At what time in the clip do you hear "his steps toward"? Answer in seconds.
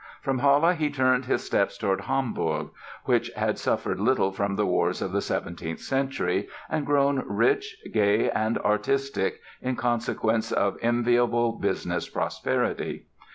1.25-2.01